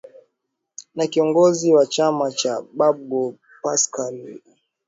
na 0.95 1.07
kiongozi 1.07 1.73
wa 1.73 1.85
chama 1.85 2.31
cha 2.31 2.61
bagbo 2.73 3.35
pascal 3.61 4.13
lafangwesan 4.13 4.57